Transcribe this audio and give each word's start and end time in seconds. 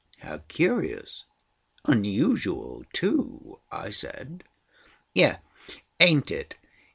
"How 0.21 0.39
curious. 0.47 1.25
Unusual, 1.85 2.83
too!" 2.91 3.59
I 3.71 3.91
said. 3.91 4.43
"Yes; 5.13 5.39
ain't 5.99 6.31
it? 6.31 6.57